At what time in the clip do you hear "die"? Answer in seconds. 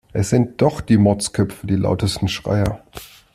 0.81-0.97, 1.67-1.75